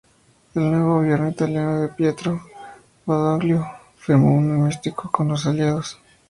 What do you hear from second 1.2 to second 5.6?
italiano de Pietro Badoglio firmó un Armisticio con los